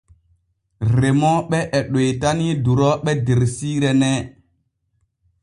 Remooɓe 0.99 1.59
e 1.77 1.79
ɗoytani 1.91 2.47
durooɓe 2.63 3.11
der 3.25 3.41
siire 3.55 3.91
nee. 4.01 4.19